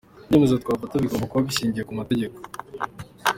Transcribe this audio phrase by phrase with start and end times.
[0.25, 2.37] Ibyemezo twafata bigomba kuba bishingiye ku mategeko.